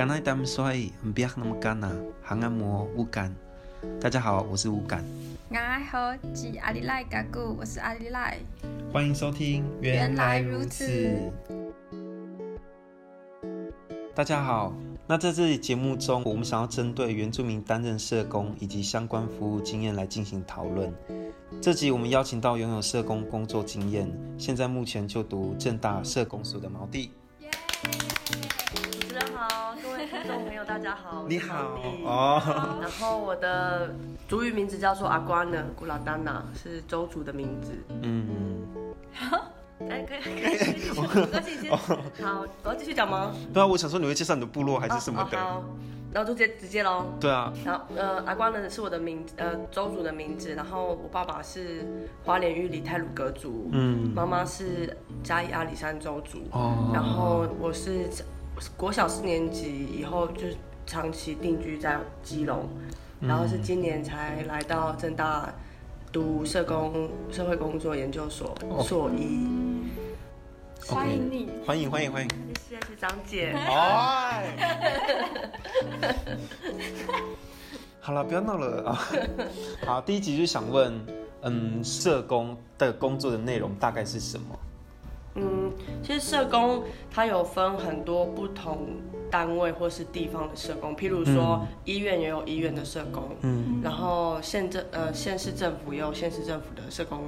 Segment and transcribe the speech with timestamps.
[0.00, 0.72] 刚才他们说
[1.14, 3.30] 不要那么干呐，还按摩乌干。
[4.00, 5.04] 大家好，我是乌干。
[5.50, 5.56] 我
[5.90, 8.38] 好，是阿里赖嘎古，我是阿里赖。
[8.90, 11.14] 欢迎收听，原来如此。
[14.14, 14.72] 大家好，
[15.06, 20.90] 那在这里节目中，我们想要针对原住民担任社工以及相关服务经验来进行讨论。
[21.60, 27.10] 这集我们邀请到拥有社工工作经验，现在目前就读政大社工所的毛弟。
[30.22, 31.24] 听众朋友，大家好。
[31.26, 32.42] 你好哦。
[32.82, 33.90] 然后我的
[34.28, 37.72] 族语名字叫做阿瓜呢，古拉丹娜是周族的名字。
[38.02, 38.66] 嗯
[39.88, 41.70] 哎，可以 可以。
[42.20, 43.34] 好，我要继续讲吗？
[43.54, 45.38] 对啊，我想说你会介绍你的部落还是什么的。
[45.38, 45.64] 好，
[46.12, 47.06] 然后就直接直接喽。
[47.18, 47.50] 对啊。
[47.64, 51.86] 然后呃，阿瓜呢是我的名呃周族的名字，然后我爸爸是
[52.26, 58.06] 花莲玉里泰鲁格族，嗯，妈妈是嘉义阿里山周族，哦，然后我是。
[58.76, 60.46] 国小四年级以后就
[60.86, 62.68] 长期定居在基隆，
[63.20, 65.52] 嗯、然后是今年才来到正大
[66.12, 69.46] 读社工社会工作研究所硕一。
[70.86, 72.28] 欢迎你，欢迎欢迎欢迎，
[72.68, 73.54] 谢谢张姐。
[78.00, 78.98] 好了，不要闹了啊！
[79.86, 80.98] 好，第一集就想问，
[81.42, 84.58] 嗯，社工的工作的内容大概是什么？
[85.34, 88.88] 嗯，其实社工它有分很多不同
[89.30, 97.20] 单位或是地方的社工，譬如说、嗯、医院也有医院的社工，嗯，然后县政呃县市政府也有县市政府的社工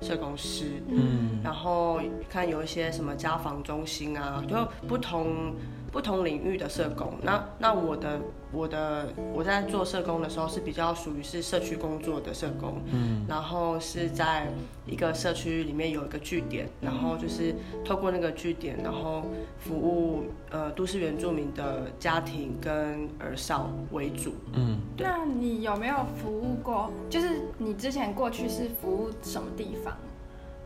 [0.00, 5.54] 社工师，嗯，然后看有一些什么家访中心啊，就不同。
[5.90, 8.20] 不同领域的社工，那那我的
[8.52, 14.48] 我的我在做社工的时候是比较属于是社区工作的社工，嗯，然后是在
[14.86, 17.54] 一个社区里面有一个据点，然后就是
[17.84, 19.22] 透过那个据点，然后
[19.58, 25.06] 服务呃都市原住民的家庭跟儿少为主，嗯，对。
[25.06, 26.90] 啊你有没有服务过？
[27.10, 29.94] 就是你之前过去是服务什么地方？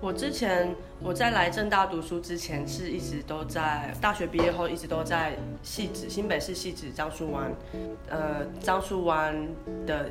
[0.02, 7.54] 我之前我在来正大读书之前，是一直都在大学毕业后一直都在戏子，新北市戏子樟树湾，
[8.08, 9.32] 呃，樟树湾
[9.86, 10.10] 的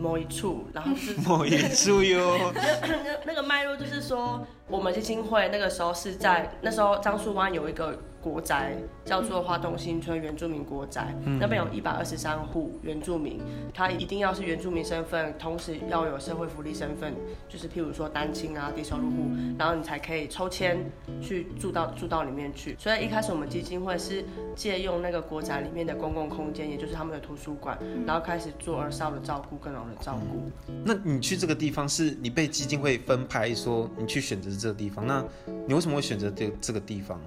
[0.00, 2.52] 某一处，然后是 某一处哟。
[2.54, 7.98] 那那个脉络就是说，我们基金会那个时候是在那时候樟树湾有一个。
[8.24, 8.74] 国宅
[9.04, 13.38] 叫做花东新村原住民国宅，嗯、那边有一百二十三户原住民，
[13.72, 17.14] 他一定要是原住民身份，同时要有社会福利身份，
[17.48, 20.78] 就是譬如说单亲啊、低收入户，嗯、然后你才可以抽签
[21.20, 22.74] 去住到住到里面去。
[22.78, 24.24] 所以一开始我们基金会是
[24.56, 30.50] 借用那个国宅里面的公共空间，也就是他们的图书馆，然后开始做儿少的照顾跟老人照顾。
[30.84, 35.22] 那你去这个地方是你被基金会分派说你去选择这个地方，那
[35.66, 37.20] 你为什么会选择这这个地方？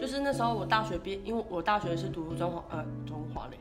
[0.00, 3.58] 就是那时候我大学毕业，因为我大学是读中华呃中华嘞，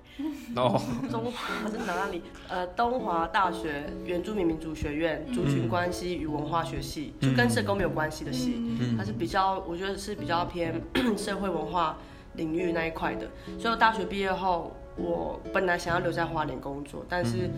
[0.55, 2.21] 哦， 中华是哪里？
[2.47, 10.81] 呃，东华大学原住民民族学院族群关系与文化学系，嗯、就跟社工没有关系的系，嗯、它是比较我觉得是比较偏
[11.17, 11.97] 社会文化
[12.33, 13.27] 领域那一块的，
[13.59, 14.75] 所以我大学毕业后。
[14.97, 17.49] 我本来想要留在花莲工作，但是，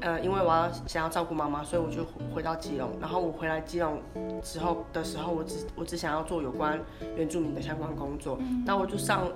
[0.00, 2.90] 呃，因为我要想要照顾妈妈，所以我就回到基隆。
[3.00, 4.02] 然后我回来基隆
[4.42, 6.80] 之后的时候，我只我只想要做有关
[7.16, 8.38] 原住民的相关工作。
[8.66, 9.30] 那我就上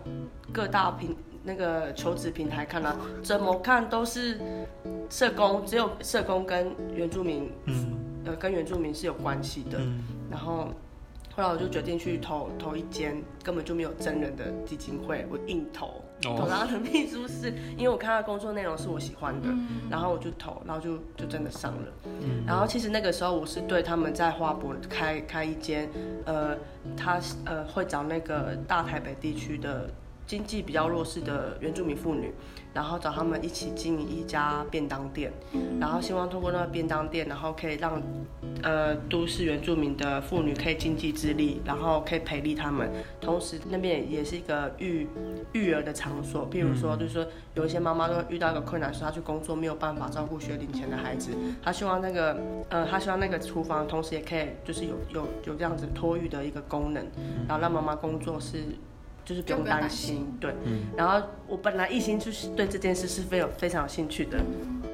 [0.52, 4.40] 各大平那个求职平台看了，怎么看都是
[5.08, 7.52] 社工，只有社工跟原住民，
[8.24, 9.78] 呃，跟原住民是有关系的。
[10.30, 10.68] 然后。
[11.36, 19.48] 后来我就决定去投投一间根本就没有真人的基金会，我硬投投他的秘书室，因为我看他的工作内容是我喜欢的，
[19.90, 21.88] 然后我就投，然后就就真的上了。
[22.46, 25.88] 然后其实那个时候我是对他们在花博开开一间，
[26.24, 26.56] 呃，
[26.96, 29.90] 他呃会找那个大台北地区的。
[30.26, 32.32] 经济比较弱势的原住民妇女，
[32.72, 35.30] 然后找他们一起经营一家便当店，
[35.78, 38.02] 然后希望通过那个便当店，然后可以让，
[38.62, 42.90] 呃，都市原住民的妇女可以经济自立，然后可以培力他们，
[43.20, 45.06] 同时那边也是一个育
[45.52, 51.32] 育儿的场所，譬如说，就是说有一些妈妈都遇到一个困难，说她去工作没有办法照顾学龄前的孩子，
[51.62, 52.36] 她希望那个，
[52.70, 57.04] 呃，她希望那个厨房同时也可以就是有有有这样子托育的一个功能，
[57.46, 58.64] 然后让妈妈工作是。
[59.24, 60.52] 就是不用担心，对。
[60.64, 64.38] 嗯、然后我本来一心就是对这件事是非有非常有兴趣的，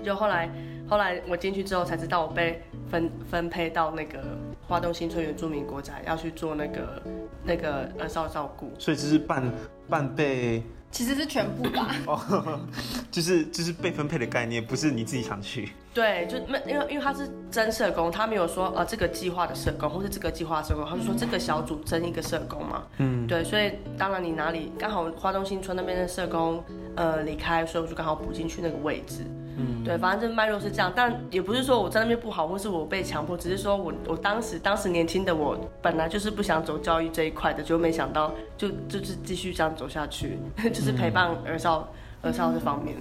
[0.05, 0.49] 就后来
[0.89, 4.19] 后来我进去之后才知道我被分分配到那个
[4.67, 7.03] 花东新村原住民国宅要去做那个
[7.45, 9.51] 那个呃少照顾，所以这是半
[9.89, 11.95] 半被，其实是全部吧。
[12.07, 12.61] 哦
[13.11, 15.71] 就是就是被分配的概念，不是你自己想去。
[15.93, 22.85] 对，就没因为因为他是征社工，他没有说呃这个计划的社工或是这个计划的社工，他就说这个小组征一个社工嘛。
[22.99, 26.63] 嗯，对，所以当然你哪里刚好花东新村那边的社工
[26.95, 29.25] 呃离开，所以我就刚好补进去那个位置。
[29.61, 40.39] 嗯，对，反正这脉络是这样，但也不是说我在那边不好，或是我被强迫，只是说我我当时当时年轻的我本来就是不想走教育这一块的，就没想到就就是继续这样走下去，
[40.73, 41.89] 就是陪伴儿少。
[42.23, 42.95] 儿少这方面，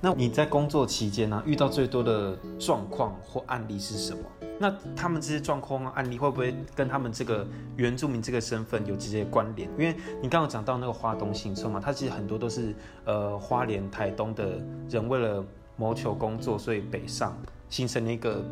[0.00, 4.18] 那你在工作期间呢、啊，遇到最多的状况或案例是什么？
[4.58, 7.46] 那他们这些状况案例会不会跟他们这个
[7.76, 9.70] 原住民这个身份有直接关联？
[9.78, 12.74] 因为你刚刚讲到那个花东新村嘛，它其实很多都是
[13.04, 14.58] 呃花莲、台东的
[14.90, 15.44] 人为了
[15.76, 17.36] 谋求工作，所以北上
[17.68, 18.44] 形成了一个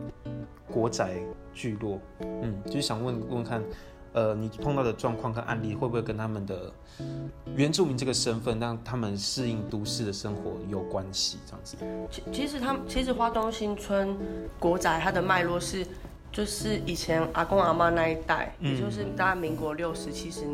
[0.71, 1.15] 国宅
[1.53, 1.99] 聚落。
[2.21, 3.63] 嗯，就是想问问看。
[4.15, 6.71] 呃，你碰到的状况跟案例会不会跟他们的
[7.57, 11.39] 原住民这个身份让他们适应都市的生活有关系？
[11.47, 11.79] 这样子。
[12.11, 14.15] 其其实他们其实花东新村
[14.61, 15.87] 国宅它的脉络是，
[16.31, 20.45] 就是以前阿公阿妈那一代，嗯、也就是大概民国六十七十。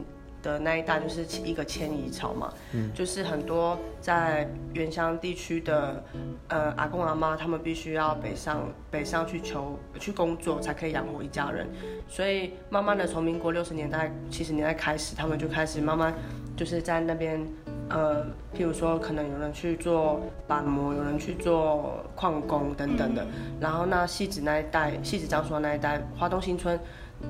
[0.43, 6.05] 的那一代就是一个迁移潮嘛，嗯，就是很多在原乡地区的
[6.49, 11.67] 呃阿公阿妈，他们必须要北上北上去求去工作，才可以养活一家人，
[12.08, 16.14] 所以慢慢的从民国六十年代七十年代开始，他们就开始慢慢
[16.56, 17.44] 就是在那边
[17.90, 18.25] 呃，
[18.55, 23.26] 譬如说可能有人去做板模，有人去做矿工等等的，
[23.61, 26.79] 然后那戏子那一带，汐止樟树那一带，花东新村。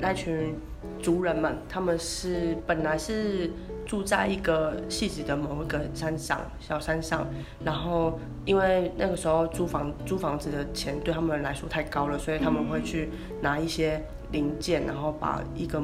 [0.01, 0.55] 那群
[1.01, 3.51] 族人们，他们是本来是
[3.87, 7.27] 住在一个戏子的某一个山上，小山上，
[7.65, 13.09] 然后因为那个时候租房租房子的钱对他们来说太高了，所以他们会去
[13.41, 15.83] 拿一些零件，然后把一个。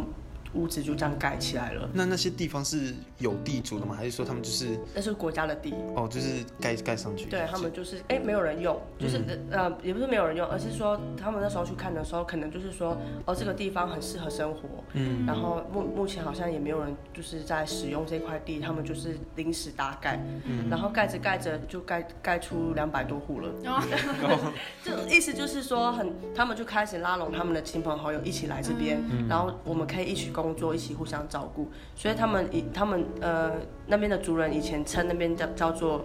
[0.54, 1.88] 屋子就这样盖起来了。
[1.92, 3.94] 那那些地方是有地主的吗？
[3.94, 4.78] 还是说他们就是？
[4.94, 5.74] 那是国家的地。
[5.96, 7.26] 哦，就是盖盖上去。
[7.26, 14.60] 对，他们就是，哎、欸，没有人用，就是、嗯、呃，也不是没有人用，而是说他们那时候去看的时候，可能就是说，哦，这个地方很适合生活。
[14.92, 15.26] 嗯。
[15.26, 20.20] 然后目目前好像也没有人就是在使用这块地，他们就是临时搭盖。
[20.44, 20.68] 嗯。
[20.70, 23.48] 然后盖着盖着就盖盖出两百多户了。
[23.64, 24.52] 哦。
[24.84, 30.43] 就意思就是说很，他们就开始拉拢他们的亲朋好友一起来这边，嗯、然后我们可以一起共。
[30.44, 33.52] 工作一起互相照顾，所以他们以他们呃
[33.86, 36.04] 那边的族人以前称那边叫叫做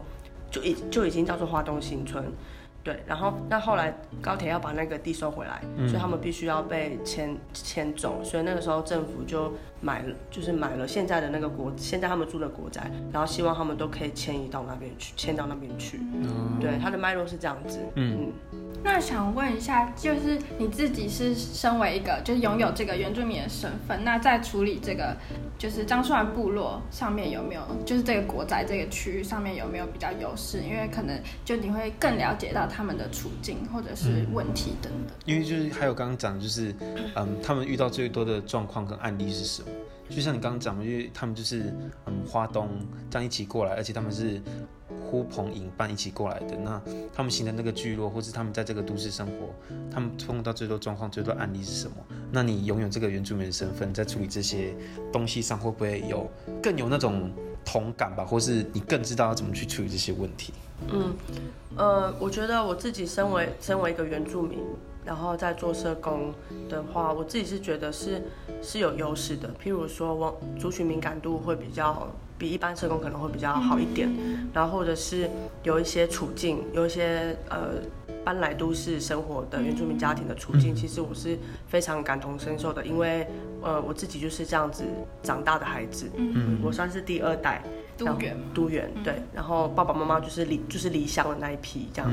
[0.50, 2.24] 就已就已经叫做花东新村，
[2.82, 18.32] 对，然后那后来高铁要把那个地收回来，嗯、所以他们必须要被迁迁走，所以那个时候政府就买了就是买了现在的那个国现在他们住的国宅，然后希望他们都可以迁移到那边去，迁到那边去，嗯、对，他的脉络是这样子，嗯。
[18.52, 25.14] 嗯那想问一下，就是你自己是身为一个就是拥有这个原住民的身份，那在处理这个
[25.58, 30.62] 就是樟树湾部落上面有没有，就是这个国宅这个区域上面有没有比较优势？
[30.62, 35.14] 因为可能就你会更了解到他们的处境或者是问题等等。
[35.26, 36.74] 因为就是还有刚刚讲的就是，
[37.16, 39.69] 嗯，他们遇到最多的状况跟案例是什么？
[40.10, 41.74] 就像你刚刚讲的，因为他们就是
[42.06, 42.70] 嗯花东
[43.10, 44.42] 这样一起过来，而且他们是。
[45.12, 46.80] 呼朋引伴一起过来的，那
[47.14, 49.50] 他们形成那个聚落，或是他们在这个都市生活，
[49.92, 51.96] 他们碰到最多状况、最多案例是什么？
[52.32, 54.76] 那你拥有这个原住民的身份，在处理这些
[55.12, 56.30] 东西上，会不会有
[56.62, 57.32] 更有那种
[57.66, 58.24] 同感吧？
[58.24, 60.54] 或是你更知道要怎么去处理这些问题？
[60.92, 61.16] 嗯，
[61.76, 64.60] 呃，我觉得我自己身为身为一个原住民，
[65.04, 66.32] 然后在做社工
[66.70, 68.22] 的话，我自己是觉得是
[68.62, 69.50] 是有优势的。
[69.64, 72.08] 譬如说，我族群敏感度会比较。
[72.40, 74.10] 比一般社工可能会比较好一点，
[74.54, 75.30] 然后或者是
[75.62, 77.74] 有一些处境，有一些呃
[78.24, 81.38] 搬来都市生活的原住民家庭的处境，其实我是
[81.68, 83.28] 非常感同身受的，因为
[83.62, 84.86] 呃我自己就是这样子
[85.22, 87.62] 长大的孩子，嗯，我算是第二代，
[88.06, 92.12] 都原都原对，然后爸爸妈妈就是离就是离乡的那一批这样，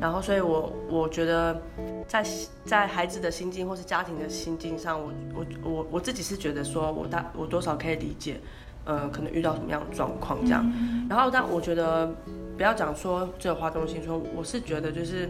[0.00, 1.60] 然后所以我我觉得
[2.06, 2.24] 在
[2.64, 8.40] 在孩子的心境或是家庭的心境上，我我我我自己是觉得说我大我多少可以理解。
[8.84, 10.64] 呃，可能遇到什么样的状况这样，
[11.10, 12.10] 然后但我觉得
[12.56, 15.28] 不要讲说这个花东新村，我是觉得就是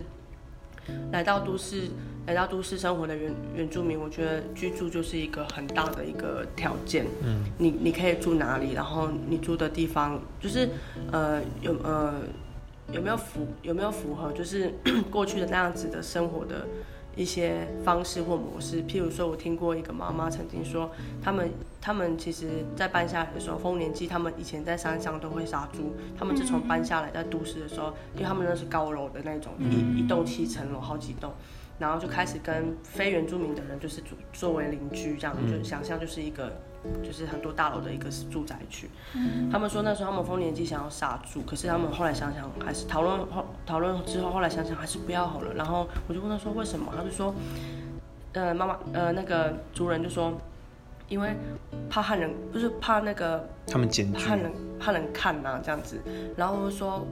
[1.12, 1.88] 来到都市，
[2.26, 7.07] 来到都市生活的原原住民，我觉得居住就是一个很大的一个条件。
[7.23, 10.68] 嗯，你你可以住哪里，然后你住的地方就是
[11.11, 12.14] 呃有呃
[12.92, 14.73] 有没有符有没有符合就是
[15.11, 16.66] 过去的那样子的生活的。
[17.18, 20.88] 一些方式或模式，譬如说，我听过一个妈妈曾经说，
[21.20, 31.32] 他们他们其实，在搬下来的时候，丰年祭他们以前在山上都会杀猪，他们自从搬下来在都市的时候，因为他们那是高楼的那种，一一栋七层楼，好几栋，
[31.78, 36.52] 然后就开始跟非原住民的人就是作作为邻居这样，嗯、就想象就是一个
[37.02, 38.88] 就是很多大楼的一个住宅区。
[39.14, 45.54] 嗯、他们说那时候他们丰年祭想要杀猪，可是他们后来想想还是讨论后讨论之后，后来想想还是不要好了。
[45.54, 47.35] 然后我就问他说为什么，他就说，
[48.32, 50.32] 呃妈妈呃那个族人就说。
[51.11, 51.35] 因为
[51.88, 55.99] 怕汉人，不是怕那个他们检举汉人，怕人看呐、啊、这样子，
[56.37, 57.02] 然后说，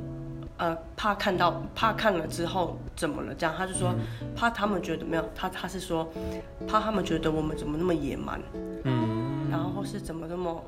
[0.59, 3.35] 呃，怕看到，怕看了之后怎么了？
[3.35, 3.95] 这样他就说，
[4.35, 6.09] 怕他们觉得没有他，他是说，
[6.67, 8.41] 怕他们觉得我们怎么那么野蛮，
[8.85, 10.65] 嗯，然后是怎么那么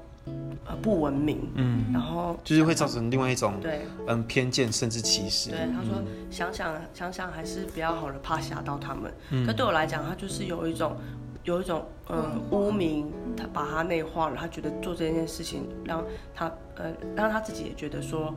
[0.66, 5.50] 呃不文明，嗯，然后就是会造成另外一种对，嗯偏见甚至歧视。
[5.50, 9.12] 对，他说、嗯、想想想想还是比较好的，怕吓到他们。
[9.30, 10.96] 嗯，可对我来讲，他就是有一种。
[11.44, 16.04] 有一种呃污名，他把他内化了，他觉得做这件事情让
[16.34, 18.34] 他呃让他自己也觉得说，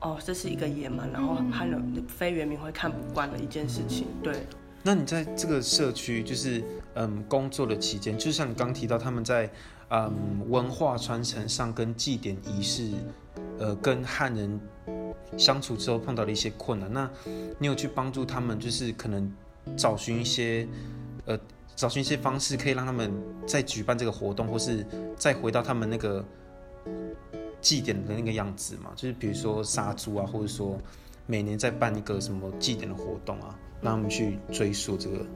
[0.00, 4.06] 哦，这是一个野蛮，然后汉人非原民会看不惯的一件事情。
[4.22, 4.46] 对。
[4.82, 6.64] 那你在这个社区就是
[6.94, 9.50] 嗯工作的期间，就像你刚提到他们在
[9.90, 10.10] 嗯
[10.48, 12.90] 文化传承上跟祭典仪式，
[13.58, 14.60] 呃跟汉人
[15.36, 17.10] 相处之后碰到了一些困难，那
[17.58, 19.30] 你有去帮助他们，就是可能
[19.76, 20.66] 找寻一些
[21.26, 21.38] 呃。
[21.76, 23.10] 找寻一些方式，可以让他们
[23.46, 24.84] 再举办这个活动，或是
[25.16, 26.22] 再回到他们那个
[27.60, 28.90] 祭典的那个样子嘛？
[28.96, 30.78] 就是比如说杀猪啊，或者说
[31.26, 35.26] 每年在办一个什么祭典的活动啊，让他们去追溯这个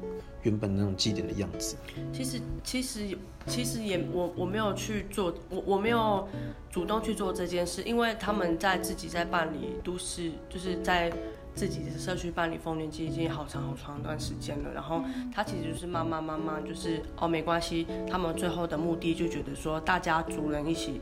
[0.43, 1.76] 原本那种祭典的样子。
[2.12, 6.28] 其实，其实，其实也我我没有去做，我我没有
[6.71, 11.12] 主动去做这件事，因为他们在自己在办理都市，就是在。
[11.54, 21.00] 自己的社区办理丰年期已经好长好长一段时间了，然后他其实就是慢慢慢慢就是哦没关系，他们最后的目的就觉得说大家族人一起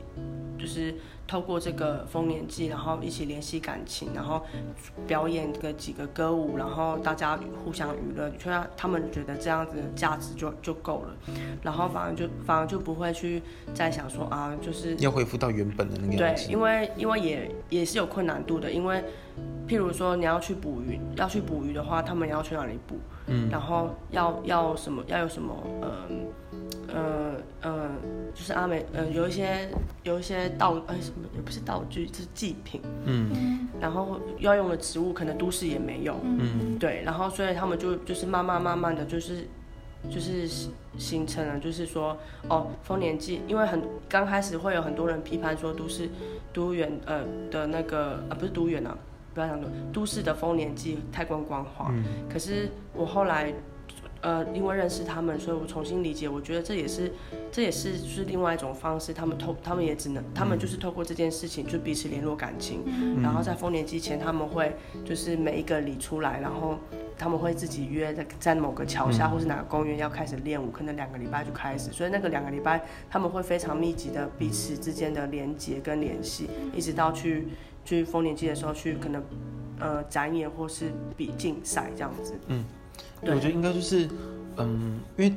[0.57, 0.93] 就是
[1.27, 4.41] 透过这个丰年祭，然后一起联系感情，然后
[5.07, 11.15] 表演个几个歌舞，然后大家互相娱乐，就让他们觉得这样子的价值就就够了，
[11.61, 13.41] 然后反而就反而就不会去
[13.73, 19.03] 再想说啊就是要恢复到原本的那个样子，对，因为因为也也是有困难度的，因为。
[19.67, 22.99] 譬如说你要去捕鱼，要去捕鱼的话，他们要去哪里捕？
[23.25, 25.03] 嗯，然后要要什么？
[25.07, 25.55] 要有什么？
[25.81, 26.27] 嗯、
[26.93, 27.89] 呃，呃呃，
[28.33, 29.67] 就是阿美，呃，有一些
[30.03, 32.81] 有一些道，呃，什么也不是道具，就是祭品。
[33.05, 36.19] 嗯，然后要用的植物可能都市也没有。
[36.23, 39.47] 嗯，对，然后所以他们就就是慢慢慢慢的就是
[40.09, 40.47] 就是
[40.97, 46.07] 形成了，就是说哦，丰年祭，因为很刚开始会有很多人批判说都市
[46.53, 48.97] 都园呃的那个啊、呃，不是都园啊。
[49.33, 51.87] 不要想多，都市的丰年祭太观光化。
[51.89, 53.51] 嗯、可是我后来，
[54.23, 57.11] 呃，因为认识他们，所以我重新理解，我觉得这也是，
[57.51, 59.13] 这也是是另外一种方式。
[59.13, 62.81] 他们透，他们也只能，他们就是透过这件事情，就彼此联络感情。
[62.87, 64.75] 嗯、然后在丰年祭前，他们会
[65.05, 66.77] 就是每一个礼出来，然后
[67.17, 71.91] 他们会自己约在在某个桥下或是哪个公园要开始练舞，可能两个礼拜就开始。
[71.91, 77.47] 所以那个两个礼拜，他们会非常密集的彼此之间的连接跟联系，一直到去。
[77.85, 79.21] 去丰年祭的时候去可能，
[79.77, 82.33] 呃，展演或是比竞赛这样子。
[82.47, 82.63] 嗯，
[83.21, 84.09] 我觉得应该就是，
[84.57, 85.35] 嗯，因为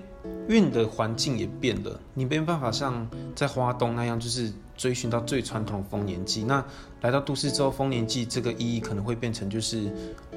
[0.48, 6.42] 因为你的环境也变了，你没办法像在花东那样，就是追寻到最传统的丰年祭。
[6.44, 6.64] 那
[7.02, 9.90] 来到都市之后，丰年祭这个意义可能会变成就是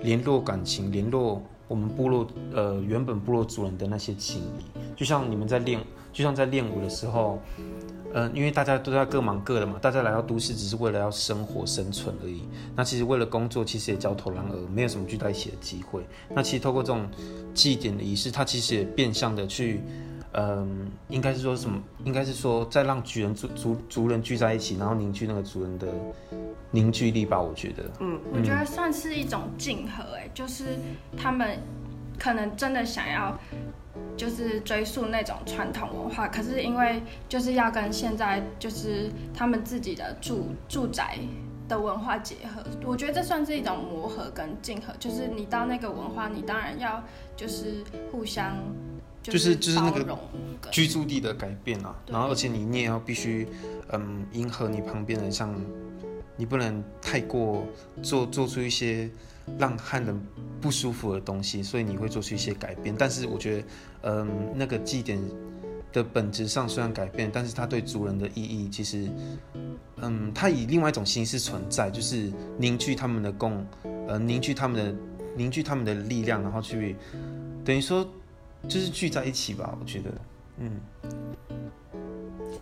[0.04, 4.80] 联络感情，联络我们部落呃原本部落族人的那些情谊。
[4.96, 5.80] 就像你们在练，
[6.14, 7.42] 就像在练舞的时候。
[8.14, 12.42] 嗯，因为大家都在各忙各的嘛，大家来到都市只是为了要生活生存而已。
[12.76, 16.02] 那其实为了工作，其实也焦头烂额，没有什么聚在一起的机会。
[16.30, 17.08] 那其实透过这种
[17.54, 19.82] 祭典的仪式，它其实也变相的去，
[20.34, 21.80] 嗯，应该是说什么？
[22.04, 25.88] 应该是说再让族人族族族人聚在一起，然后凝聚那个族人的
[26.72, 27.40] 凝聚力吧。
[27.40, 30.80] 我觉得，嗯，我觉得算是一种竞合，哎，就是
[31.16, 31.60] 他们
[32.18, 33.40] 可能真的想要。
[34.16, 41.18] 就是追溯那种传统文化，可是因为就是要跟现在就是他们自己的住住宅
[41.68, 44.94] 的文化结合，我觉得这算是一种磨合跟竞合。
[45.00, 47.04] 就是你到那个文化，你当然要
[47.36, 48.56] 就是互相
[49.24, 50.18] 就是就是那个
[50.72, 53.48] 居住地的改变啊，然后而且你你也要必须
[53.92, 55.54] 嗯迎合你旁边的，像
[56.36, 57.66] 你不能太过
[58.04, 59.10] 做做出一些。
[59.58, 60.20] 让汉人
[60.62, 62.94] 不舒服的东西，所以你会做出一些改变。
[62.98, 63.64] 但是我觉得，
[64.04, 65.20] 嗯，那个祭典
[65.92, 69.10] 的本质上虽然改变，但是它对族人的意义其实，
[69.98, 73.66] 嗯，它以另外一种形式存在，就是凝聚他们的共，
[74.08, 74.96] 呃，凝聚他们的
[75.36, 76.96] 凝聚他们的力量，然后去
[77.64, 78.08] 等于说
[78.68, 79.78] 就是聚在一起吧。
[79.80, 80.12] 我觉得，
[80.58, 80.80] 嗯，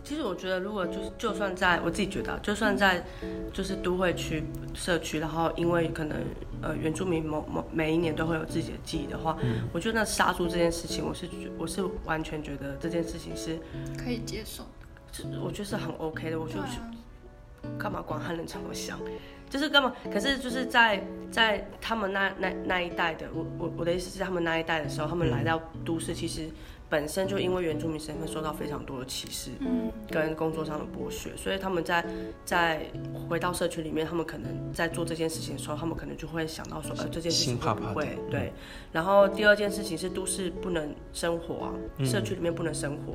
[0.04, 3.04] 其实我觉得，如果就是就算在我自己觉得，就算在
[3.52, 4.42] 就是都会区
[4.74, 6.24] 社区，然后因为可能
[6.62, 11.28] 呃原住民某某每一年都会有自己的记忆的话，嗯、我觉得那杀猪这件事情，我是
[11.58, 13.58] 我是完全觉得这件事情是
[14.02, 14.62] 可以接受。
[14.62, 16.40] 的，我觉得是很 OK 的。
[16.40, 16.54] 我就
[17.76, 18.98] 干嘛管汉人怎么想，
[19.48, 19.92] 就是根本？
[20.12, 26.48] 可是就是在在他们那那那一代的，我我我的意思是他们那一代的时候，他们来到都市，其实。
[26.90, 29.50] 本身就因为原住民身份受到非常多的歧视，
[30.10, 32.02] 跟工作上的剥削，所以他们在
[32.46, 32.80] 在
[33.28, 38.50] 回到社区里面，他们可能在做这件事情的时候，他们可能就会想到说，呃，这件事情会不会对？
[38.90, 41.74] 然后第二件事情是都市不能生活啊，
[42.06, 43.14] 社区里面不能生活。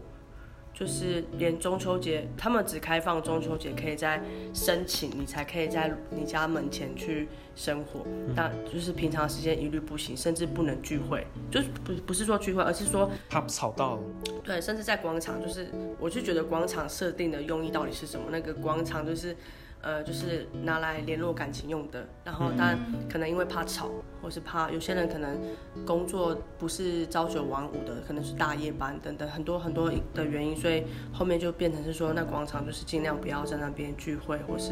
[0.74, 4.22] 就是连中秋节，他们只开放中秋节可以在
[4.54, 14.00] 申请，你才可以在你家门前去生火，但就是平常时间一律不行，甚至不能聚会，就是不不是说聚会，而是说怕吵到。
[14.44, 15.68] 对，甚至在广场，就是
[16.00, 18.26] 我就觉得广场设定的用意到底是什么？
[18.32, 19.36] 那个广场就是。
[19.84, 22.80] 呃，就是拿来联络感情用的，然后但
[23.12, 25.38] 可能因为怕吵，或是怕有些人可能
[25.86, 34.72] 工作不是朝九晚五的，可能是大夜班等等很多很多的原因，所以后面就变成是说，那广场就是尽量不要在那边聚会或是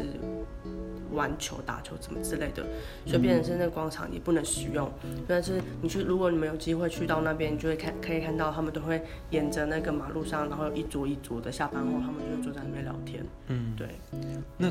[1.12, 2.64] 玩球、打球什么之类的，
[3.06, 4.90] 所以变成是那个广场也不能使用。
[5.28, 13.24] 但是你去，如果你们有机会去到那边，你就会看可以看到他们都会沿着那个马路上，然后一桌一桌的下班后，他们就会坐在那边聊天。
[13.48, 13.88] 嗯，对，
[14.58, 14.70] 那。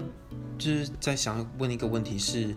[0.58, 2.56] 就是在想问一个问题是，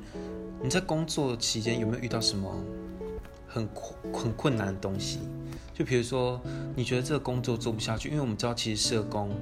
[0.63, 2.55] 你在工作期间有没有遇到什么
[3.49, 3.67] 很
[4.13, 5.21] 很困难的东西？
[5.73, 6.39] 就比如说，
[6.77, 9.35] 你觉得这个工作做不下去，因为我们知道其实社工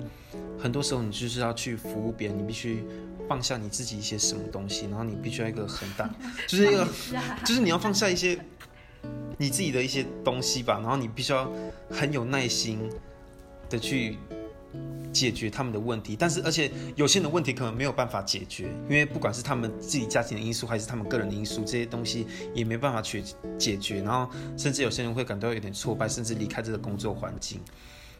[0.58, 2.84] 很多时候你就是要去服务别人，你必须
[3.32, 6.06] 放下你自己一些什么东西，然后你必须要一个很大，
[6.46, 6.86] 就是一个，
[7.46, 8.38] 就是你要放下一些
[9.38, 11.50] 你自己的一些东西吧，然后你必须要
[11.90, 12.78] 很有耐心
[13.70, 14.18] 的去。
[15.12, 23.22] 解决他们的问题，但是而且有些人的问题可能没有办法解决，因为不管是他们自己家庭的因素，还是他们个人的因素，这些东西也没办法去
[23.58, 24.00] 解决。
[24.00, 27.60] 然后甚至有些人会感到有点挫败，甚至离开这个工作环境。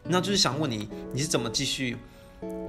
[0.03, 1.97] 那就是想问你，你是怎么继续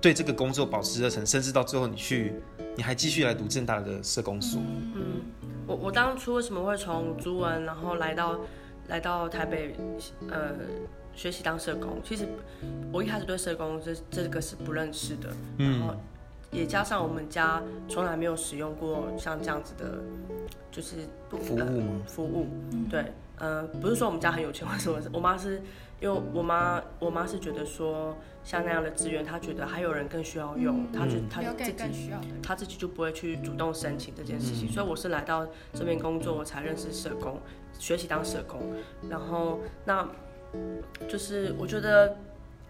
[0.01, 2.35] 对这个工作保持热忱，甚至到最后你去，
[2.77, 4.61] 你还继续来读正大的社工所？
[4.95, 5.23] 嗯，
[5.67, 8.41] 我我当初为什么会从朱文，然后来到
[8.89, 9.75] 来到台北，
[10.31, 10.53] 呃。
[11.17, 12.27] 学习当社工，其实
[12.93, 15.95] 我一开始对社工这这个是不认识的，然后
[16.51, 20.01] 也加上我们家从来没有使用过像这样子的，
[20.73, 20.97] 就是
[21.29, 21.67] 服务吗？
[22.05, 22.49] 服务，
[22.91, 25.63] 对，呃，不是说我们家很有钱，或者什么，我妈是
[26.05, 28.15] 因为我妈，我妈是觉得说
[28.45, 32.11] 像那样的资源，她觉得还有人更需要用，她就她自己
[32.43, 37.41] 她自己就不会去主动申请这件事情，所以我是来到这边工作，我才认识社工，
[37.79, 38.75] 学习当社工，
[39.09, 40.07] 然后那。
[41.09, 42.17] 就是我觉得，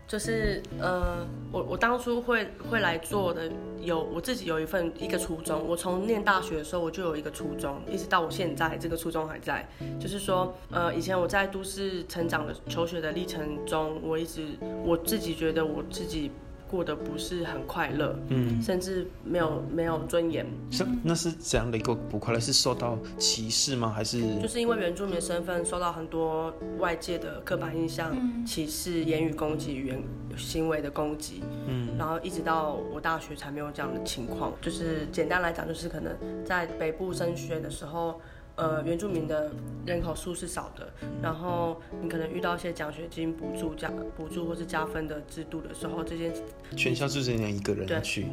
[0.06, 5.66] 就是呃，我我当初会会来做的，有我自己有一份一个初衷。
[5.66, 9.66] 我从念大学的时候我就有一个初衷，一直到我现在这个初衷还在。
[9.98, 14.46] 就是说，呃，以前我在都市成长的求学的历程中，我一直
[14.84, 16.30] 我自己觉得我自己。
[16.74, 20.44] 过得不是很快乐，嗯，甚至没有没有尊严。
[20.72, 22.40] 是，那是怎样的一个不快乐？
[22.40, 23.92] 是受到歧视吗？
[23.94, 30.02] 还是就是因为原住民身份受到很多外界的刻板印象、嗯、歧视、言语攻击、语言
[30.36, 34.52] 行为的攻击，嗯，然后一直到我大学才没有这样的情况。
[34.60, 36.12] 就是简单来讲，就是可能
[36.44, 38.20] 在北部升学的时候。
[38.56, 39.50] 呃，原住民的
[39.84, 40.88] 人口数是少的，
[41.20, 46.32] 然后你可能遇到一些奖学金补助、加补助或是加分的制度的时候，这些
[46.76, 48.28] 全校就只能一个人去，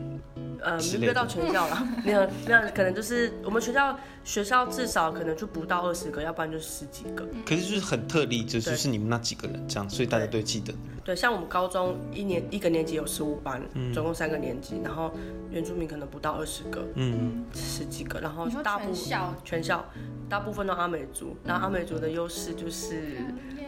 [0.61, 7.27] 呃，没有到全校了，没有，没有，可能就是我们学校学校至少可能就不到二十个，要不然就十几个。
[7.43, 10.71] 可是就是很特例，就就是你们那几个人这样，所以大家都记得。
[11.03, 15.11] 对，像我们高中一年一个年级有十五班，嗯，总共三个年级，然后
[15.49, 19.83] 原住民可能不到二十个，嗯，十几个，然后大部分全校，全校。
[20.29, 23.17] 大部分都阿美族，然后阿美族的优势就是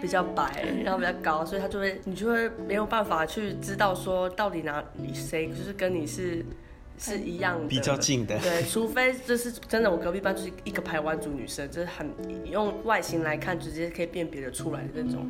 [0.01, 6.45] 比较白，然后比较高，所以他就会，你就会没有办法去知道说到底哪里谁就是跟你是
[6.97, 12.09] 是一样的，比较近的，对，除非就是真的，我隔壁班就是一个排湾族女生，就是很
[12.45, 15.29] 用外形来看直接可以辨别的出来的那种。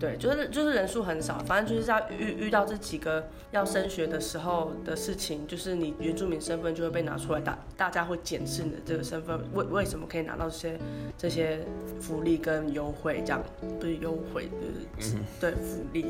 [0.00, 10.78] 对，就是就是人数很少，反正就是要遇遇到这几个要升学的时候的事情，就是你原住民身份就会被拿出来，大大家会检视你的这个身份，为为什么可以拿到这些
[11.16, 11.60] 这些
[12.00, 13.42] 福利跟优惠，这样
[13.78, 14.48] 不是优惠，
[14.98, 16.06] 就是对福利，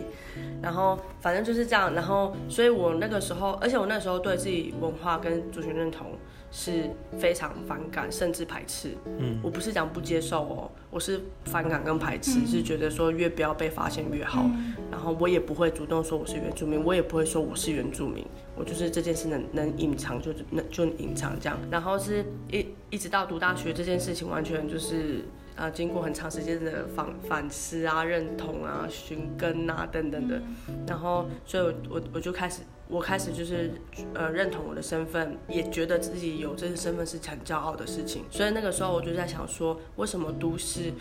[0.63, 6.13] 然后反正就是这样，然后所以我那个时候，而且我那时候对自己文化跟族群认同
[6.51, 8.91] 是非常反感甚至排斥。
[9.19, 14.43] 嗯，我不是讲不接受哦，我是反感跟排斥，嗯、是觉得说越不要被发现越好。
[14.45, 18.25] 嗯、然后我也不会主动说我是原住民，我也不会说我是原住民，
[18.57, 21.59] 我就是这件事能能隐藏就能就隐藏这样。
[21.71, 25.25] 然后是一一直到读大学这件事情，完全就是。
[25.57, 30.43] 啊，经过很长时间的反反思啊、认同啊、寻根啊等等的，
[30.85, 33.73] 然后，所以我我我就开始，我开始就是
[34.15, 38.25] 呃认同我的身份，也觉得自己有这个身份是很骄傲的事情。
[38.31, 40.93] 所以那个时候我就在想说，为什么都市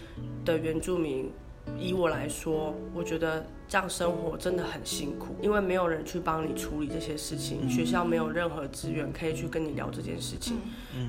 [0.46, 1.32] 的原住民，
[1.78, 3.46] 以我来说，我觉得。
[3.68, 10.58] 这样生活真的很辛苦，因为没有人去帮你处理这些事情，学校没有任何资源可以去跟你聊这件事情，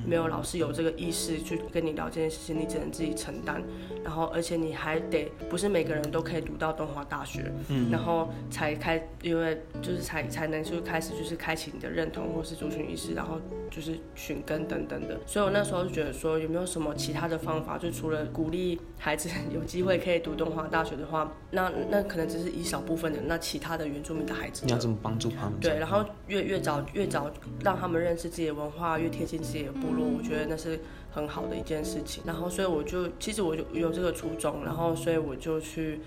[0.06, 3.62] 没有老师有这个意识去跟你聊这件事情，你只能自己承担。
[4.02, 7.52] 然后，而且你还得不是每个人都可以读到东华大学，
[7.90, 13.38] 然后才开，因为就是才才能就开始就是开启你的认同或是族群意识，然后
[13.70, 15.20] 就是寻根等等的。
[15.26, 22.43] 所以我那时候就觉得说，有没有什么其他的方法，就除了鼓励孩子 有机会可以读东华大学的话，那那可能只是。
[22.50, 25.58] 一小部分的，那其他的原住民的孩子，你要怎么帮助他们？
[25.60, 27.30] 对，然后越越早越早
[27.62, 30.80] 让他们认识自己的文化，越贴近自己的部落，嗯、我觉得那是
[31.12, 32.22] 很好的一件事情。
[32.26, 36.00] 然后，所以我就其实我就有这个初衷，然后所以我就去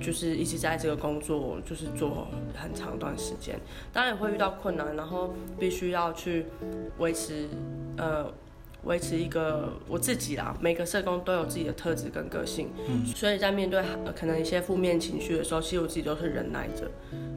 [0.00, 3.58] 就是一直在这个工作，就是做很长一段时间。
[3.92, 6.46] 当然也会遇到困难，然后必须要去
[6.98, 7.48] 维持
[7.96, 8.32] 呃。
[8.84, 13.82] 维持一个我自己啦，每个社工都有自己的特质跟个性，嗯，所以在面对
[14.14, 16.90] 可能一些负面情绪的时候，其实我自己都是忍耐着，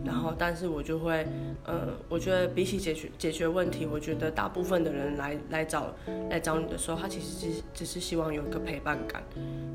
[0.06, 1.26] 然后但是我就会，
[1.66, 5.94] 呃，我觉得比起解决解决问题，我觉得大部分的人来来找
[6.30, 9.24] 来找你的时候，他其实只只是希望有一个陪伴感，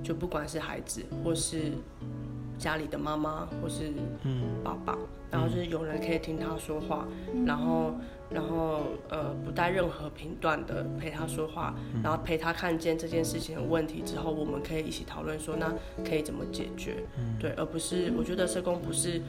[0.02, 1.72] 就不管是孩子或是
[2.58, 3.90] 家里的妈妈或是
[4.24, 4.42] 嗯。
[4.62, 4.96] 爸爸，
[5.28, 7.06] 然后就是有人可以听他说话，
[7.46, 7.94] 然后。
[8.34, 8.80] 然后，
[9.10, 15.72] 呃，不带任何评断的陪他说话，然后陪他看见这件事情的问题之后，我们可以一起讨论说，那
[16.04, 17.04] 可以怎么解决？
[17.38, 19.20] 对，而不是我觉得社工不是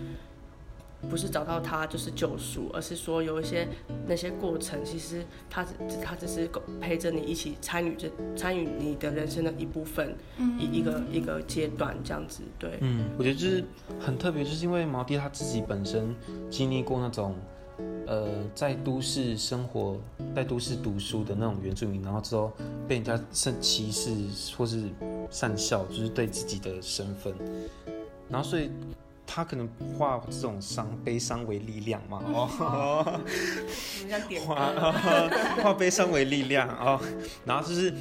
[1.10, 3.68] 不是找到他就是救赎，而是说有一些
[4.08, 10.16] 那些过程，其实他只他只是陪着你一起参与这参与你的人生的一部分，
[10.58, 12.44] 一一个一个阶段这样子。
[12.58, 13.64] 对，嗯，我觉得就是
[14.00, 16.16] 很特别，就是因为毛弟他自己本身
[16.50, 17.36] 经历过那种。
[18.06, 19.98] 呃，在都市生活，
[20.36, 22.52] 在都市读书的那种原住民，然后之后
[22.88, 24.12] 被人家甚歧视
[24.58, 24.84] 或是
[25.30, 27.34] 善笑，就是对自己的身份，
[28.30, 28.70] 然后所以
[29.26, 33.20] 他可能化这种伤悲伤为力量嘛，哦，
[34.46, 34.74] 化
[35.64, 37.00] 化悲伤为力量哦，
[37.46, 37.94] 然后就是。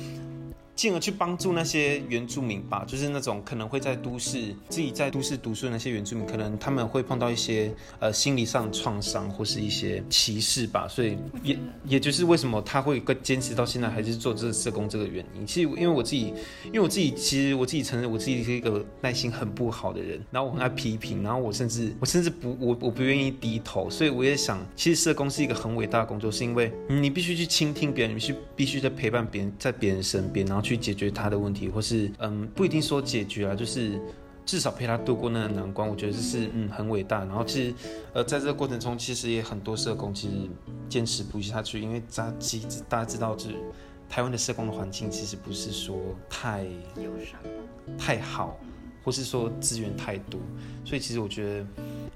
[0.74, 15.46] 进而去帮助那些原住民吧，就是那种可能会在都市自己在都市读书的那些原住民，可能他们会碰到一些呃心理上创伤或是一些歧视吧，所以也也就是为什么他会更坚持到现在还是做这个社工这个原因。
[15.46, 16.32] 其实因为我自己，
[16.64, 30.61] 因为我自己其实我自己承认我自己是一个耐心很不好的人，然后我很爱批评，然后我甚至我甚至不我我不愿意低头，所以我也想，其实社工是一个很伟大的工作，是因为你必须去倾听别人，你必须必须在陪伴别人，在别人身边，然后。
[30.62, 34.00] 去解决他的问题，或是嗯，不一定说解决啊，就是
[34.46, 35.88] 至少陪他度过那个难关。
[35.88, 37.18] 我觉得这是嗯很伟大。
[37.24, 37.74] 然后其实
[38.12, 40.34] 呃，在这个过程中，其实也很多社工其实
[40.88, 43.56] 坚持不下去，因为大其实大家知道，就是
[44.08, 45.96] 台湾的社工的环境其实不是说
[46.28, 46.64] 太
[46.96, 47.40] 友善、
[47.98, 48.56] 太好，
[49.04, 50.40] 或是说资源太多。
[50.84, 51.66] 所以其实我觉得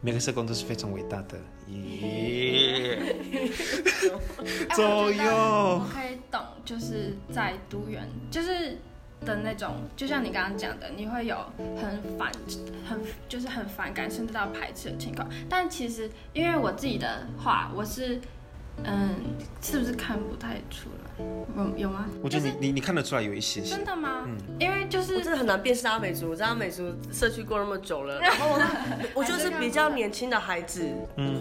[0.00, 1.38] 每个社工都是非常伟大的。
[1.68, 3.16] 耶，
[4.74, 8.78] 左右我可以懂，就是在读原，就是
[9.24, 11.36] 的那种，就像你刚刚讲的，你会有
[11.80, 12.30] 很反、
[12.88, 15.28] 很就是很反感，甚至到排斥的情况。
[15.48, 18.20] 但其实，因为我自己的话，我是。
[18.84, 19.14] 嗯，
[19.62, 21.05] 是不是看不太出来？
[21.18, 22.06] 有有吗？
[22.22, 23.60] 我觉得你你你看得出来有一些。
[23.62, 24.22] 真的吗？
[24.26, 28.58] 嗯，因为就是我真的很难辨识阿美族，我在阿美族社区过那么久了， 然后
[29.14, 30.88] 我就是比较年轻的孩子，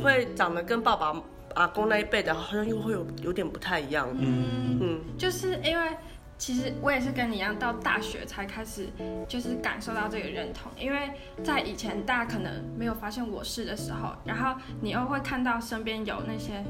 [0.04, 1.14] 会长得跟爸爸
[1.56, 4.08] 阿公那一辈的，好像又会有有点不太一样。
[4.14, 5.90] 嗯嗯，就是因为。
[6.38, 8.90] 其实我也是跟你一样，到大学才开始
[9.26, 11.10] 就是感受到这个认同，因为
[11.42, 16.62] 在以前大家可能没有发现我是的时候，然后你又会看到身边有那些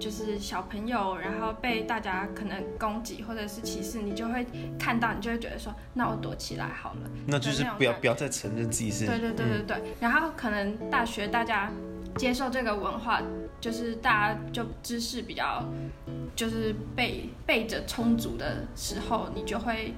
[0.00, 4.44] 就是小朋友，然后被大家可能攻击或者是歧视，你就会
[4.78, 7.10] 看到，你就会觉得说，那我躲起来好了。
[7.26, 9.06] 那就是不要不要再承认自己是。
[9.06, 11.70] 对对对对对，嗯、然后可能大学大家
[12.16, 13.22] 接受这个文化，
[13.60, 15.62] 就是大家就知识比较。
[16.36, 19.92] 就是背背着充足的时候，你就会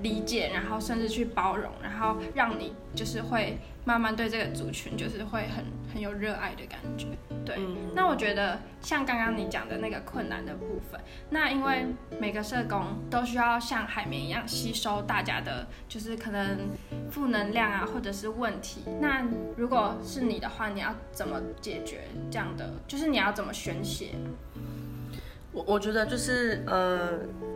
[0.00, 7.06] 理解，然后甚至去包容，然后让你就是会慢慢对这个族群就是会很很有热爱的感觉。
[7.44, 11.00] 对，嗯、那我觉得像刚刚你讲的那个困难的部分，
[11.30, 11.86] 那因为
[12.18, 16.68] 每个社工都需要像海绵一样吸收大家的，就是可能
[17.10, 18.82] 负能量啊，或者是问题。
[19.00, 19.24] 那
[19.56, 22.70] 如果是你的话，你要怎么解决这样的？
[22.86, 24.10] 就是你要怎么宣泄？
[25.54, 27.10] 我我觉得就是呃，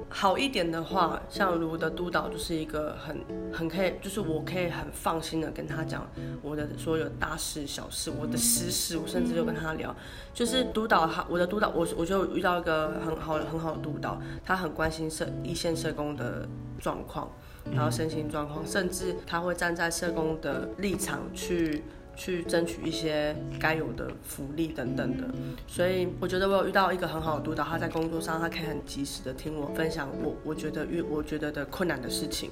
[0.09, 3.19] 好一点的话，像如的督导就是一个很
[3.53, 6.09] 很可以，就是我可以很放心的跟他讲
[6.41, 9.93] 我的所有大事小事，我的私事，我甚至就跟他聊，
[10.33, 17.29] 就是督导他，我的督导，我我就遇到一个很好很好的督导，他很关心社一线社工的状况，
[17.73, 21.83] 然后身心状况，甚至他会站在社工的立场去。
[22.19, 25.25] 去争取一些该有的福利等等的，
[25.69, 32.51] 所以我觉得我有遇到一个很好的督导，他在工作上他可以很及时的听我分享我我觉得遇我觉得的困难的事情，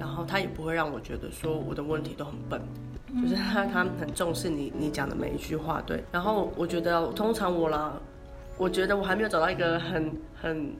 [0.00, 2.60] 然后他也不会让我觉得说我的问题都很笨，
[3.22, 8.00] 就是他他很重视你你讲的每一句话，对，然后我觉得通常我啦，
[8.58, 10.74] 我觉得我还没有找到一个很很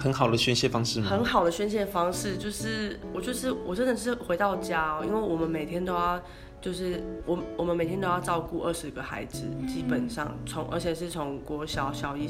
[0.00, 1.06] 很好的宣泄方式吗？
[1.10, 6.22] 很好的宣泄方式就是我就是我真的是回到家哦，因为我们每天都要。
[6.64, 12.26] 就是我，我们每天都要照顾二十个孩子，基本上从，而且是从国小小一，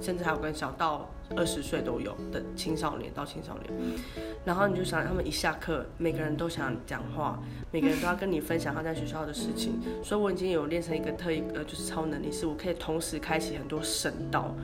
[0.00, 3.98] 甚至还有跟小到二十岁都有的青少年到青少年。
[4.42, 7.38] 然后你就想，他们一下课，每个人都想讲话，
[7.70, 9.78] 每个人都要跟你分享他在学校的事情。
[10.02, 14.54] 所以我已经有练成一个特异，呃，就是超能力，是我可以同时开启很多声道，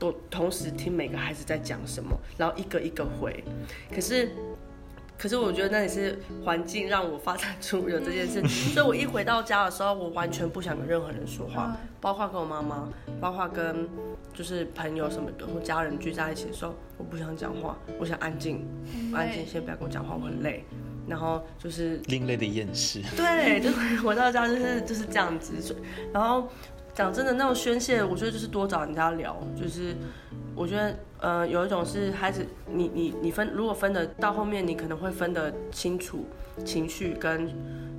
[0.00, 3.44] 都同时听每个孩子在讲什么，然后一个一个回。
[3.94, 4.30] 可是。
[5.16, 12.88] 可是我觉得那也是环境让我发展出有这件事， 所以我一回到家的时候，我完全不想跟任何人说话，包括跟我妈妈，
[13.20, 13.88] 包括跟
[14.32, 18.66] 就是朋友什么的或家人聚在一起的时候，我不想讲话，我想安静，
[19.14, 20.64] 安静，先不要跟我讲话，我很累。
[21.06, 23.70] 然后就是另类的厌世，对，就
[24.02, 25.76] 回到家就是就是这样子。
[26.14, 26.48] 然后
[26.94, 29.94] 讲真的，那种宣泄，我觉得就是多找人家聊，就是。
[30.56, 36.26] 我觉得，呃，有一种是孩子，你你你分，如果分的到后面，你可能会分得清楚
[36.64, 37.52] 情绪跟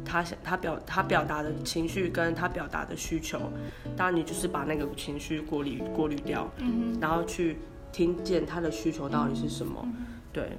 [0.05, 3.51] 他想他表他表达的情绪跟他表达的需求，
[3.97, 7.57] 当然你就是把那个情绪过滤过滤掉，嗯，然后去
[7.91, 9.85] 听见他的需求到底是什么，
[10.31, 10.51] 对，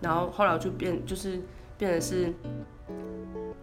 [0.00, 1.40] 然后后来就变就是
[1.78, 2.32] 变成是。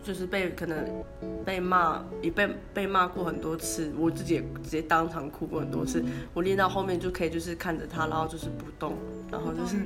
[0.04, 1.04] 就是被可能
[1.46, 6.04] 被骂，也被被骂过很多次，我自己也直接当场哭过很多次。
[6.34, 8.96] 我练到后面就可以就是看着他，然后就是不动，
[9.32, 9.78] 然后就是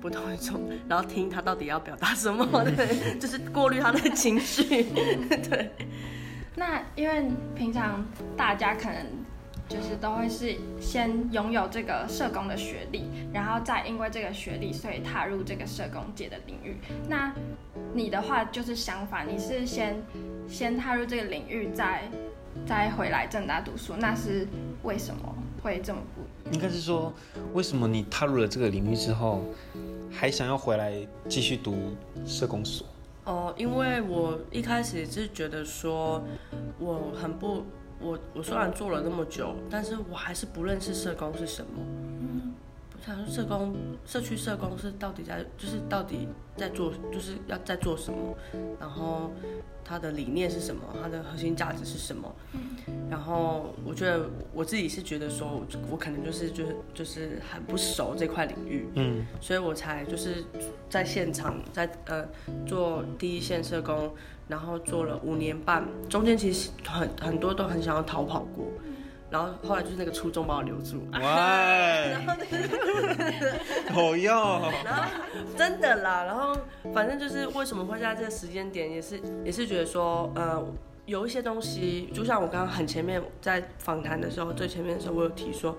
[0.00, 4.84] 不动一种，然后听他到底要表达什么，对，就是过滤他的情绪，
[5.48, 5.70] 对。
[6.56, 8.06] 那因为平常
[8.36, 9.04] 大家可能
[9.68, 16.76] 就是都会是先拥有这个社工的学历，然后再因为这个学历，所以踏入这个社工界的领域。
[17.08, 17.34] 那
[17.94, 19.96] 你的话就是相反，你是先
[20.46, 22.08] 先踏入这个领域，再
[22.66, 24.46] 再回来正大读书，那是
[24.82, 26.50] 为什么会这么不？
[26.52, 27.12] 应该是说，
[27.54, 29.42] 为什么你踏入了这个领域之后，
[30.12, 30.92] 还想要回来
[31.28, 31.96] 继续读
[32.26, 32.86] 社工所？
[33.24, 36.22] 哦、呃，因为我一开始是觉得说，
[36.78, 37.64] 我很不，
[38.04, 41.70] 我我虽然做了那么久，但是我还是不认识社工是什么。
[43.04, 48.34] 想说社工，社区社工是到底在，就是到底在做，就是要在做什么，
[48.80, 49.30] 然后
[49.84, 52.34] 他的理念是什么，他的核心价值是什么？
[53.10, 60.42] 然后我觉得我自己是觉得说，我可能就是就是就是很不熟这块领域，嗯，所以我才就是
[60.88, 62.26] 在现场在呃
[62.66, 64.10] 做第一线社工，
[64.48, 68.66] 然后做了五年半，中间其实很很多都很想要逃跑过。
[69.30, 71.20] 然后后来就是那个初中把我留住，哇，
[72.10, 72.34] 然后
[73.92, 74.34] 好用，
[74.84, 75.10] 然后
[75.56, 76.56] 真的啦，然后
[76.92, 80.62] 反正就是为什么会在这个时间点，也是也是觉得说，呃，
[81.06, 85.76] 有一些东西，就像我刚刚很前面在访谈的时候，最前面的时候，我有提说。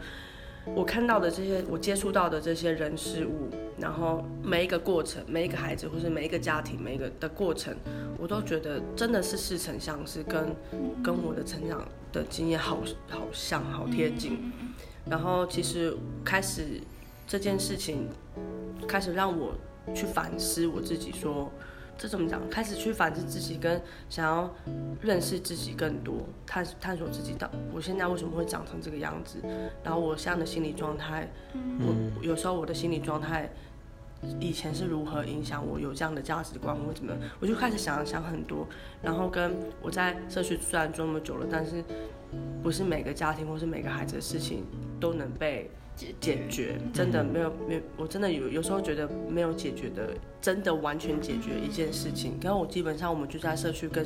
[0.73, 7.75] 我看到的这些，我接触到的这些人事物，然后每一个过程，每一个孩子，或是每一个家庭，每一个的过程，
[8.17, 10.55] 我都觉得真的是似曾相识，跟
[11.03, 14.51] 跟我的成长的经验好好像，好贴近。
[15.05, 16.81] 然后其实开始
[17.27, 18.09] 这件事情，
[18.87, 19.53] 开始让我
[19.93, 21.51] 去反思我自己说，说。
[21.97, 22.41] 这怎么讲？
[22.49, 24.53] 开始去反思自己，跟想要
[25.01, 29.39] 认识自己更多，探探索自己到我现在为什么会长成这个样子，
[29.83, 33.49] 然后我现在的心理状态，我有时候我的心理状态
[34.39, 38.67] 以前是如何影响我有这样的价值观，或怎么，我就开始想想很多，
[39.01, 41.83] 然后跟我在社区虽然做那么久了，但是
[42.61, 44.65] 不是每个家庭或是每个孩子的事情
[44.99, 50.09] 都能被解解决，真的没有没有，我真的有有时候觉得没有解决的，
[50.41, 52.37] 真的完全解决一件事情。
[52.41, 54.05] 然后我基本上我们就在社区跟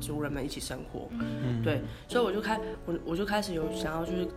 [0.00, 4.28] 族人们一起生活，嗯，对，所以我就开我我就开始有想要就是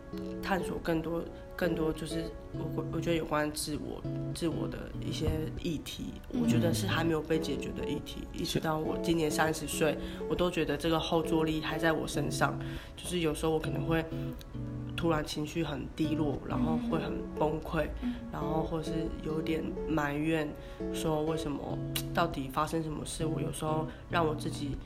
[0.42, 1.24] 探索更多
[1.56, 4.02] 更多就是我我觉得有关自我
[4.34, 5.26] 自我的一些
[5.62, 8.28] 议题，我觉得是还没有被解决的议题。
[8.32, 9.98] 一直到我今年三十岁，
[10.30, 12.58] 我都觉得这个后坐力还在我身上，
[12.96, 14.06] 就是有时候我可能会。
[14.96, 17.88] 突然情绪很低落，然后会很崩溃，
[18.32, 18.92] 然后或是
[19.24, 20.48] 有点埋怨，
[20.94, 21.78] 说为什么
[22.14, 23.26] 到底发生什么事？
[23.26, 24.78] 我有时候让我自己，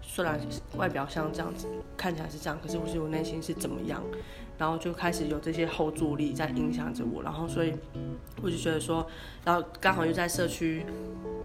[0.00, 0.40] 虽然
[0.76, 4.02] 外表像这样子，看起来是这样，可是我是我内心是怎么样？
[4.62, 7.74] 然后就开始有这些后助力在影响着我，然后所以
[8.40, 9.04] 我就觉得说，
[9.44, 10.86] 然后刚好又在社区。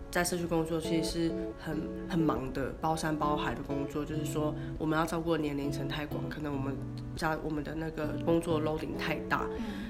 [0.09, 1.77] 在社区工作其实是很
[2.07, 6.73] 很忙的，包山包海的工作，就是说我们要照顾的年龄层太广，可能我们
[7.15, 9.45] 家我们的那个工作 loading 太大，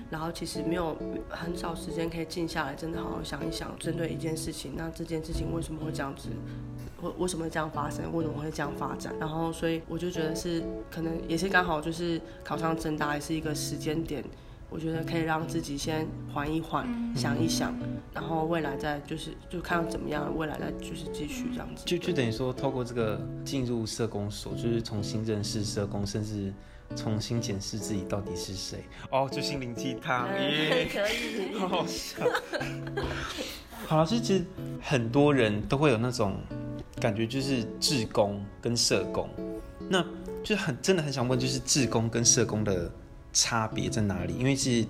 [0.10, 0.98] 然后其实没有
[1.30, 6.30] 很少时间可以静下来，真的好好想一想，针对一件事情，那这件事情为什么会这样子，
[7.02, 14.24] 为为什么会这样发生，为什么会这样发展，然后所以我就觉得是可能也是刚好就是考上正大也是一个时间点。
[14.70, 17.74] 我觉得可以让自己先缓一缓，想一想，
[18.14, 21.86] 然后未来再就是就看怎么样，未来再就是继续这样子。
[21.86, 26.54] 就就等于说，透过这个进入社工所，就是重新认识社工，甚至
[26.96, 28.84] 重新检视自己到底是谁。
[29.12, 32.16] 哦，就心灵鸡汤耶， 可以，好 好笑。
[33.88, 34.44] 好了，其实
[34.82, 36.38] 很多人都会有那种
[37.00, 39.30] 感觉，就是志工跟社工，
[39.90, 40.06] 那
[40.44, 42.92] 就很真的很想问，就是志工跟社工的。
[43.34, 44.34] 差别在哪里？
[44.34, 44.84] 因为是。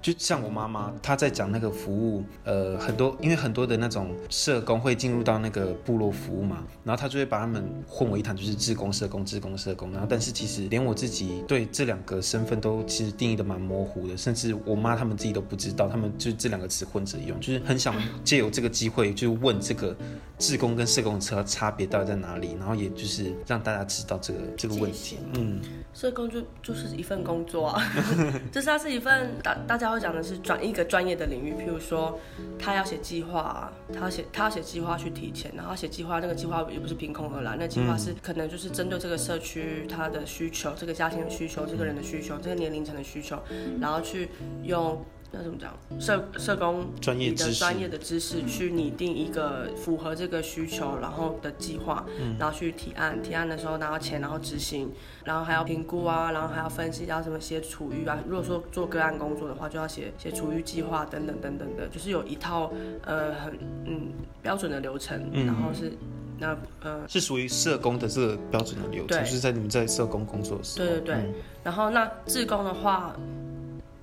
[0.00, 9.90] 就像我妈妈，她在讲那个服务，呃，很多因为很多的那种社工会进入到那个部落服务嘛，然后她就会把他们混为一谈，就是志工社工、志工社工。
[9.90, 19.96] 然后，但是其实连我自己对这两个身份都其实定义的蛮模糊的，甚至我妈他们自己都不知道，他们就这两个词混着用，就是很想借由这个机会就问这个
[20.38, 25.18] 志工跟社工的差差别到底在哪里，然后也就是让大家知道这个这个问题。
[25.34, 25.60] 嗯，
[25.92, 27.82] 社工就就是一份工作啊，
[28.52, 29.88] 就是它是一份大大家。
[29.98, 32.18] 讲的是转一个专业的领域，譬如说
[32.58, 43.38] 他要写计划，他要写他要写计划去提前，然后写计划，那个计划也不是凭空而来，那计划是可能就是针对这个社区他的需求，这个家庭的需求，这个人的需求，这个年龄层的需求，
[43.80, 44.28] 然后去
[44.62, 45.04] 用。
[45.30, 45.74] 那怎么讲？
[46.00, 52.06] 社社工专业的专业的知识去拟定一个符合这个需求然后的计划，
[52.38, 54.90] 然后去提案，提案的时候拿到钱，然后执行，
[55.24, 58.18] 然后还要评估啊，然后还要分析要什么写处遇啊。
[58.26, 62.72] 如果说做个案工作的话，就要写写处遇计划等等等等的，就是有一套
[63.04, 63.52] 呃很
[63.84, 64.08] 嗯
[64.40, 65.92] 标准的流程，然后是
[66.38, 70.86] 那呃是属于社工的这个标准的流程，就是在你们在社工工作的时候。
[70.86, 73.14] 对对对，然后那志工的话。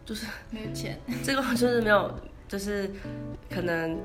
[0.05, 2.13] 就是 没有钱， 这个就是没有，
[2.47, 2.89] 就是
[3.49, 3.99] 可能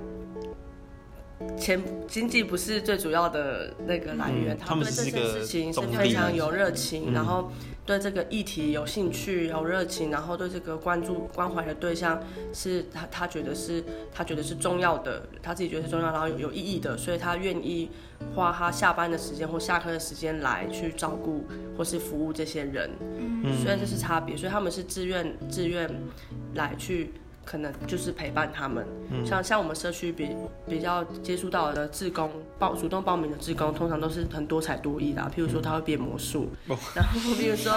[1.59, 4.57] 钱经济不是最主要的那个来源。
[4.59, 7.53] 他们对这件事情是非常有热情，然后
[7.91, 12.23] 对这个议题有兴趣、有热情，然后对这个关注关怀的对象
[12.53, 17.91] 是他他觉得是他觉得是重要的，他自己觉得是重要，然后有有意义的，所以他愿意
[18.33, 21.45] 花他下班的时间或下课的时间来去照顾
[21.77, 22.89] 或是服务这些人。
[23.01, 25.91] 嗯所以这是差别，所以他们是自愿自愿
[26.55, 27.13] 来去。
[27.51, 30.29] 可能就是陪伴他们，嗯、像像我们社区比
[30.69, 37.73] 比较接触到的志工报主动报名的志工，通常都是很多才多艺的， 譬如说他会变魔术，嗯、然后比如说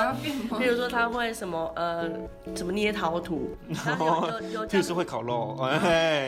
[0.60, 2.08] 比如说他会什么呃
[2.54, 5.58] 怎么捏陶土，然后有有就是 会烤肉，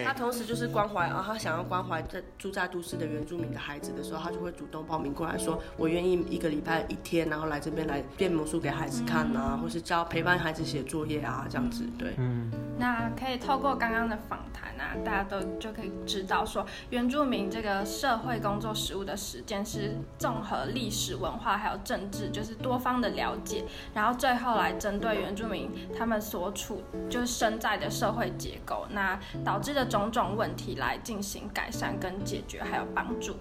[0.03, 13.34] 他同时就是关怀啊，他想要关怀在住在都市的原住民的孩子的时候，他就会主动报名过来说，我愿意一个礼拜一天，然后来这边来变魔术给孩子看啊，嗯、或是教陪伴孩子写作业啊这样子，对，嗯，那可以。
[13.37, 33.35] 透过刚刚的访谈啊，大家都就可以知道说，原住民这个社会工作实务的实践是综合历史文化还有政治，就是多方的了解，然后最后来针对原住民他们所处就是身在的社会结构，那导致的种种问题来进行改善跟解决，还有帮助。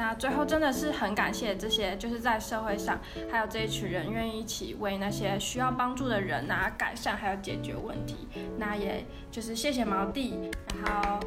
[0.00, 2.98] 那最后真的是很感谢这些，就是在社会上
[3.30, 8.26] 还有这一群人愿意一起为那些需要帮助的人啊改善还有解决问题。
[8.56, 10.50] 那也就是谢谢毛弟，
[10.82, 11.20] 然后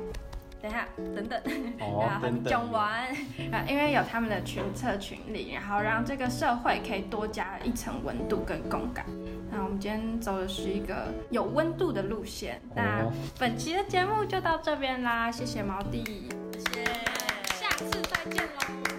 [0.60, 1.40] 等一下等等，
[1.78, 3.08] 然后讲完
[3.52, 9.06] 啊，因为有他们的群策群力，然后让这个社会可以多加一层温度跟共感。
[9.52, 12.60] 那我们今天走的是一个有温度的路线。
[12.76, 13.06] 那
[13.38, 16.28] 本期的节目就到这边啦，谢谢毛弟。
[16.74, 16.86] 谢谢，
[17.62, 18.93] 下次再见喽。